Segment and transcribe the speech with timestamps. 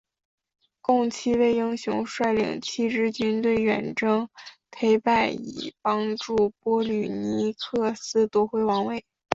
[0.81, 4.27] 共七位英雄率领七支军队远征
[4.73, 9.05] 忒拜以帮助波吕尼克斯夺回王位。